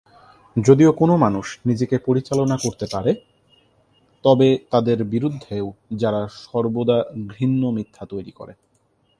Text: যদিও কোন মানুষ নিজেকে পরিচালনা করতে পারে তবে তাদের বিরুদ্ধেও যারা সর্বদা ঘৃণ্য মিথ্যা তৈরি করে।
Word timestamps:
যদিও 0.55 0.91
কোন 0.93 1.09
মানুষ 1.15 1.45
নিজেকে 1.65 1.95
পরিচালনা 2.05 2.55
করতে 2.57 2.85
পারে 2.91 3.11
তবে 4.25 4.47
তাদের 4.71 4.97
বিরুদ্ধেও 5.03 5.67
যারা 5.91 6.21
সর্বদা 6.43 6.97
ঘৃণ্য 7.27 7.63
মিথ্যা 7.67 8.03
তৈরি 8.05 8.31
করে। 8.31 8.53